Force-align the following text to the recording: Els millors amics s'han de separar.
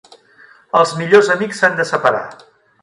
Els 0.79 0.93
millors 1.03 1.31
amics 1.37 1.63
s'han 1.63 1.81
de 1.83 1.87
separar. 1.93 2.25